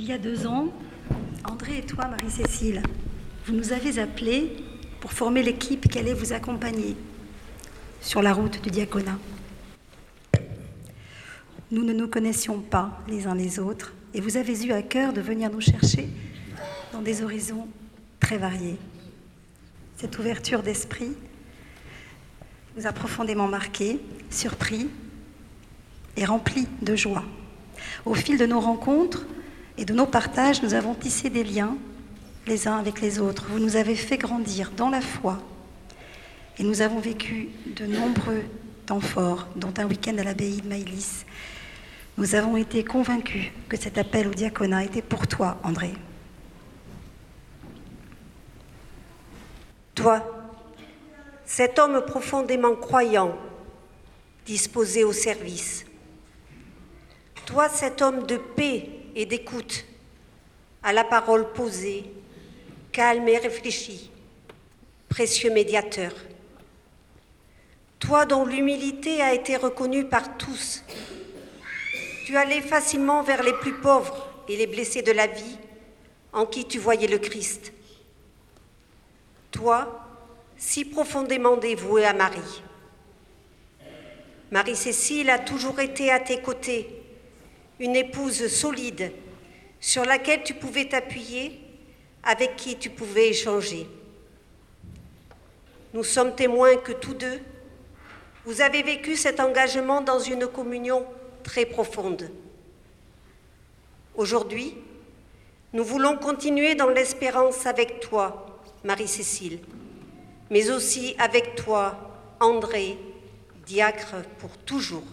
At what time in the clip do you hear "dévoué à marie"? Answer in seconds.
81.56-82.62